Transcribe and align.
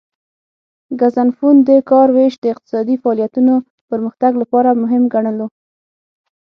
ګزنفون 0.99 1.55
د 1.69 1.71
کار 1.89 2.07
ویش 2.15 2.33
د 2.39 2.45
اقتصادي 2.53 2.95
فعالیتونو 3.03 3.53
پرمختګ 3.89 4.31
لپاره 4.41 4.69
مهم 4.83 5.03
ګڼلو 5.13 5.47